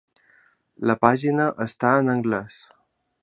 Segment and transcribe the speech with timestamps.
[0.91, 2.61] La pàgina està en anglès.